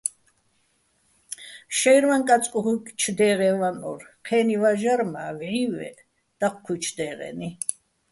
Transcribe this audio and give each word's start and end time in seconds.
შაჲრვაჼ 1.77 2.17
კაწკუჲჩო̆ 2.29 3.15
დე́ღეჼ 3.19 3.51
ვანო́რ, 3.59 4.01
ჴე́ნი 4.25 4.55
ვაჟარ 4.61 5.01
მა́ 5.13 5.27
ვჵივეჸ 5.37 5.97
დაჴჴუ́ჲჩო̆ 6.39 6.95
დე́ღენი. 6.97 7.49